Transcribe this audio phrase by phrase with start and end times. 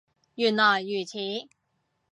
[0.33, 1.19] 原來如此